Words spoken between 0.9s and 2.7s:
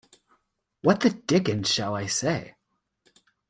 the dickens shall I say?